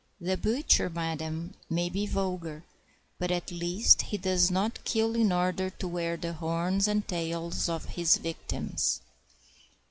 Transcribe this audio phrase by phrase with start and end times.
[0.19, 2.63] The butcher, madam, may be vulgar,
[3.19, 7.69] but at least he does not kill in order to wear the horns and tails
[7.69, 9.01] of his victims.